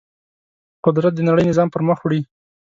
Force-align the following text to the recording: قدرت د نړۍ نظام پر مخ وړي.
قدرت 0.85 1.13
د 1.15 1.21
نړۍ 1.29 1.43
نظام 1.49 1.67
پر 1.71 1.81
مخ 1.87 1.99
وړي. 2.03 2.21